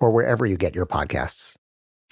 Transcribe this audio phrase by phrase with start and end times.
[0.00, 1.56] or wherever you get your podcasts.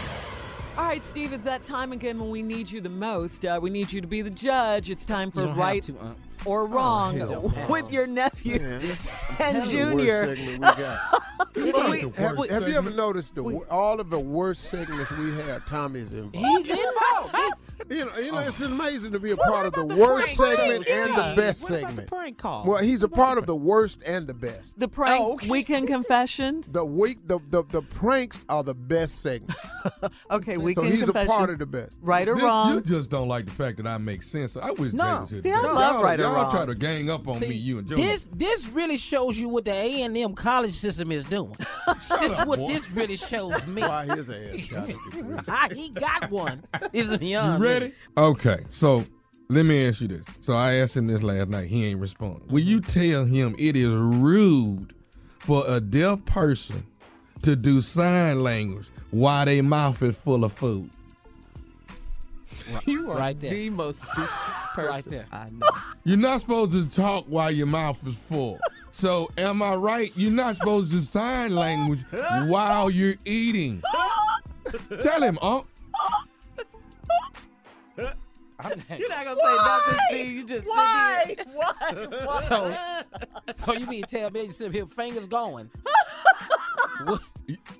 [0.00, 3.44] All right, Steve, it's that time again when we need you the most.
[3.44, 4.90] Uh, we need you to be the judge.
[4.90, 6.12] It's time for You don't have right to, uh.
[6.44, 7.66] or wrong hell no.
[7.68, 8.72] with your nephew Man,
[9.40, 10.36] and that's Junior.
[10.36, 10.58] we.
[11.56, 11.72] We-
[12.16, 15.66] have, we- have you ever noticed the wor- all of the worst segments we have?
[15.66, 16.36] Tommy's involved.
[16.66, 17.34] He's involved.
[17.90, 18.66] You know, you know, it's oh.
[18.66, 21.86] amazing to be a part of the worst segment and the best What about the
[21.88, 22.08] segment.
[22.08, 22.64] prank call?
[22.66, 24.78] Well, he's a part of the worst and the best.
[24.78, 26.70] The prank oh, weekend confessions.
[26.70, 29.58] The week, the, the the pranks are the best segment.
[30.30, 31.30] Okay, so weekend he's a confessions.
[31.30, 31.96] part of the best.
[32.02, 32.74] Right or This- wong?
[32.74, 34.56] You just don't like the fact that I make sense.
[34.56, 35.04] I wish No.
[35.04, 36.50] Jay was here See, I love y'all, right or y'all wrong.
[36.50, 38.04] try to gang up on me, you and Junior.
[38.04, 41.56] This this really shows you what the A and M college system is doing.
[41.86, 43.82] this is what this really shows me.
[43.82, 45.76] Why his ass got it.
[45.76, 46.62] he got one.
[46.92, 47.77] Is You beyond me.
[47.80, 47.94] Ready?
[48.16, 49.04] Okay, so
[49.48, 50.26] let me ask you this.
[50.40, 51.68] So I asked him this last night.
[51.68, 52.48] He ain't responding.
[52.48, 54.92] Will you tell him it is rude
[55.40, 56.84] for a deaf person
[57.42, 60.90] to do sign language while their mouth is full of food?
[62.86, 63.50] You are Right there.
[63.50, 65.26] the most stupidest person Right there.
[65.32, 65.66] I know.
[66.04, 68.58] You're not supposed to talk while your mouth is full.
[68.90, 70.12] So am I right?
[70.16, 72.04] You're not supposed to sign language
[72.46, 73.82] while you're eating.
[75.00, 75.66] Tell him, Unc.
[78.98, 80.26] You're not gonna say nothing, Steve.
[80.32, 81.24] You just Why?
[81.36, 81.72] sit Why?
[82.24, 82.42] Why?
[82.48, 82.74] So,
[83.58, 85.70] so you mean tell me you sit here fingers going
[87.06, 87.20] with,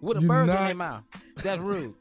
[0.00, 1.02] with a You burger in not- their mouth?
[1.42, 1.94] That's rude.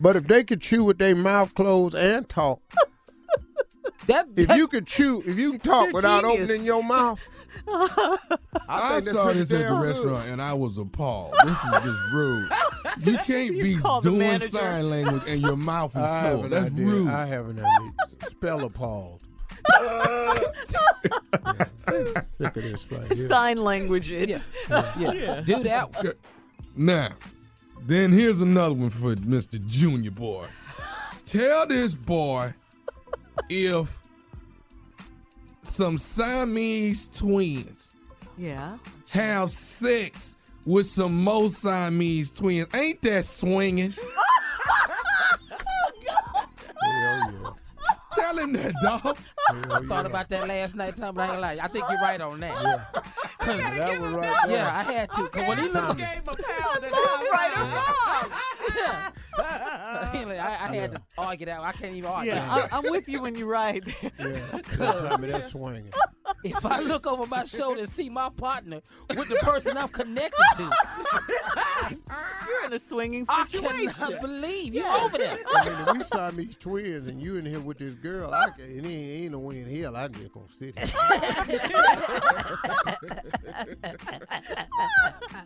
[0.00, 2.60] But if they could chew with their mouth closed and talk,
[4.06, 6.44] That, if you could chew, if you can talk without genius.
[6.44, 7.18] opening your mouth,
[7.70, 8.16] I,
[8.90, 9.82] think that's saw this at the rude.
[9.86, 11.34] restaurant and I was appalled.
[11.44, 12.50] This is just rude.
[13.00, 16.48] You can't You be doing sign language and your mouth is I have full.
[16.48, 16.86] That's idea.
[16.86, 17.08] rude.
[17.08, 17.92] I have an idea.
[18.30, 19.22] Spell appalled.
[19.80, 20.34] Yeah.
[22.38, 23.28] Sick of this right here.
[23.28, 24.30] Sign language it.
[24.70, 25.40] yeah, yeah.
[25.40, 26.14] Do that.
[26.76, 27.10] Now,
[27.86, 29.64] then here's another one for Mr.
[29.66, 30.46] Junior Boy.
[31.24, 32.54] Tell this boy
[33.48, 33.98] if
[35.68, 37.94] some Siamese twins
[38.36, 38.78] Yeah.
[39.10, 40.34] have sex
[40.64, 42.66] with some more Siamese twins.
[42.74, 43.94] Ain't that swinging?
[46.82, 47.56] Hell.
[48.14, 49.02] Tell him that, dog.
[49.02, 52.00] Hell I thought about that last night, Tom, but I ain't like, I think you're
[52.00, 52.92] right on that.
[53.40, 54.50] That was right.
[54.50, 55.28] Yeah, I had to.
[55.28, 58.28] Cause when he looked, Gave a pound and right or high
[58.76, 59.10] yeah.
[60.04, 61.60] I, I had to argue that.
[61.60, 62.32] I can't even argue.
[62.32, 63.94] Yeah, I, I'm with you when you ride.
[64.02, 65.92] Yeah, that Tommy, that's swinging.
[66.44, 68.80] If I look over my shoulder and see my partner
[69.16, 70.70] with the person I'm connected to,
[72.46, 73.66] You're in a swinging situation.
[73.66, 73.92] I situation.
[73.92, 75.00] cannot believe you Yeah.
[75.02, 75.38] over there.
[75.54, 78.64] I mean, if we Siamese twins and you in here with this girl, I can,
[78.66, 80.84] it ain't, ain't no way in hell I'm just gonna sit here.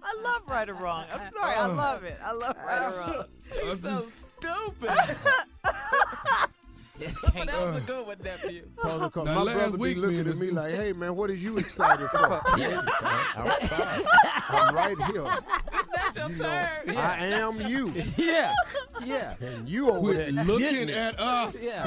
[0.03, 1.05] I love right or wrong.
[1.13, 1.75] I'm sorry, I uh-uh.
[1.75, 2.19] love it.
[2.25, 3.25] I love right or wrong.
[3.63, 4.91] He's so stupid.
[7.03, 7.51] Just but can't.
[7.51, 8.63] that was a good one, nephew.
[8.81, 11.31] Cause, cause Now, my last brother be week, looking at me like, "Hey man, what
[11.31, 12.83] are you excited for?" Yeah.
[13.37, 14.03] Outside,
[14.49, 15.25] I'm right here.
[15.95, 16.45] That's your You know,
[16.87, 16.97] turn.
[16.97, 18.53] I am you, Yeah,
[19.05, 20.95] yeah, and you over there Quit getting looking it.
[20.95, 21.65] at us.
[21.65, 21.85] yeah.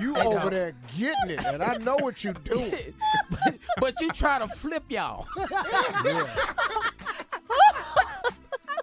[0.00, 2.94] You over there getting it, and I know what you're doing.
[3.30, 5.26] but, but you try to flip y'all.
[6.04, 6.26] Yeah.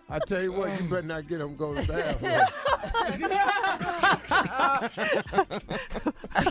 [0.09, 2.41] I tell you what, you better not get them going to the bathroom.
[4.29, 4.89] I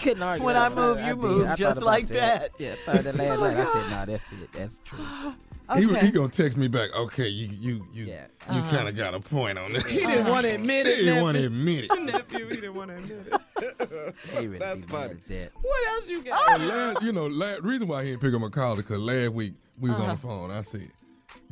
[0.01, 0.45] couldn't argue.
[0.45, 1.17] When I move, you did.
[1.19, 2.53] move I just like that.
[2.59, 3.57] Yeah, I thought that oh last night.
[3.57, 4.53] I said, "No, that's it.
[4.53, 4.99] That's true."
[5.75, 6.07] He, Okay.
[6.07, 6.95] he gonna text me back.
[6.95, 8.27] Okay, you you you Yeah.
[8.53, 8.77] you uh-huh.
[8.77, 9.85] kind of got a point on this.
[9.85, 10.31] He didn't uh-huh.
[10.31, 10.99] want to admit it.
[10.99, 12.03] He didn't want to admit it.
[12.05, 14.15] nephew, he didn't want to admit it.
[14.37, 15.15] Really That's be funny.
[15.27, 15.51] that.
[15.61, 16.61] What else you got?
[16.61, 19.01] And last, you know, last, reason why he didn't pick up my call is because
[19.01, 20.29] last week we was on the uh-huh.
[20.29, 20.51] phone.
[20.53, 20.89] I said,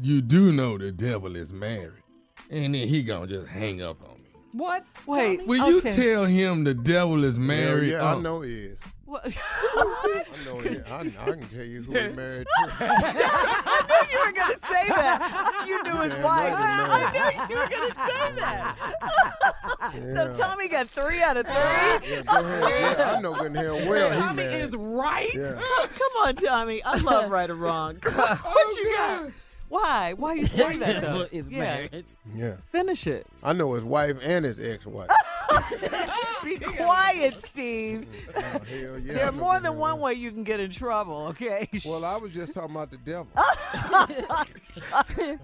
[0.01, 2.03] "You do know the devil is married,"
[2.51, 4.24] and then he gonna just hang up on me.
[4.55, 4.85] What?
[5.07, 5.45] Wait.
[5.47, 7.91] Will you tell him the devil is Hell married?
[7.91, 8.79] yeah, I Oh, know he is.
[9.05, 9.37] What?
[9.77, 10.85] I know he is.
[10.87, 12.73] I, I can tell you who he married to.
[12.81, 15.65] I knew you were gonna say that.
[15.67, 16.53] You knew his Damn wife.
[16.55, 18.77] right I knew you were gonna say that.
[19.93, 20.35] So Yeah.
[20.37, 22.11] Tommy got three out of three.
[22.11, 22.97] Yeah, go ahead.
[22.99, 24.63] Yeah, I know good and hell well he Tommy married.
[24.65, 25.35] is right.
[25.35, 25.53] Yeah.
[25.59, 26.83] Oh, come on, Tommy.
[26.83, 27.97] I love right or wrong.
[28.03, 29.33] what you oh, got?
[29.69, 30.13] Why?
[30.13, 30.93] Why you saying that?
[31.01, 31.29] Devil though?
[31.33, 31.59] is yeah.
[31.59, 32.05] married.
[32.35, 32.57] Yeah.
[32.71, 33.27] Finish it.
[33.43, 35.09] I know his wife and his ex-wife.
[36.45, 38.07] Be quiet, Steve.
[38.37, 38.97] Oh, hell yeah.
[38.97, 41.29] I There are know more than one way you can get in trouble.
[41.29, 41.69] Okay.
[41.87, 43.29] Well, I was just talking about the devil.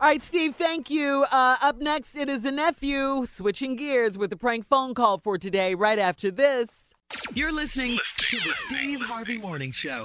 [0.00, 1.26] All right, Steve, thank you.
[1.30, 5.36] Uh, up next, it is the nephew switching gears with the prank phone call for
[5.36, 6.94] today, right after this.
[7.34, 10.04] You're listening to the Steve Harvey Morning Show.